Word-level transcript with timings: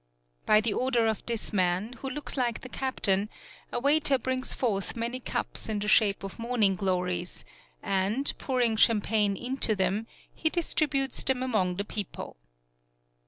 By 0.47 0.61
the 0.61 0.73
order 0.73 1.05
of 1.05 1.23
this 1.27 1.53
man, 1.53 1.93
who 1.99 2.09
looks 2.09 2.35
like 2.35 2.61
the 2.61 2.69
captain, 2.69 3.29
a 3.71 3.79
waiter 3.79 4.17
brings 4.17 4.51
forth 4.51 4.95
many 4.95 5.19
cups 5.19 5.69
in 5.69 5.77
the 5.77 5.87
shape 5.87 6.23
of 6.23 6.39
morning 6.39 6.75
glories, 6.75 7.45
and, 7.83 8.33
pouring 8.39 8.77
champagne 8.77 9.37
into 9.37 9.75
them, 9.75 10.07
he 10.33 10.49
distributes 10.49 11.23
them 11.23 11.43
among 11.43 11.75
the 11.75 11.85
people. 11.85 12.37